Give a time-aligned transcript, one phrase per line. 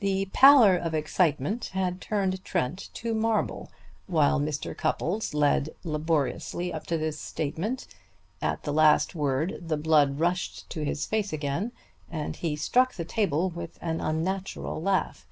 [0.00, 3.70] The pallor of excitement had turned Trent to marble
[4.06, 4.74] while Mr.
[4.74, 7.86] Cupples led laboriously up to this statement.
[8.40, 11.72] At the last word the blood rushed to his face again
[12.10, 15.26] and he struck the table with an unnatural laugh.